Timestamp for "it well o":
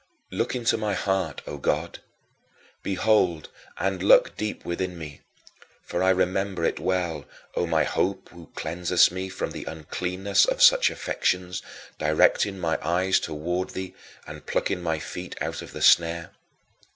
6.65-7.67